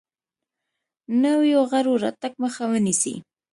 نویو 1.23 1.59
غړو 1.71 1.93
راتګ 2.03 2.33
مخه 2.43 2.63
ونیسي. 2.71 3.15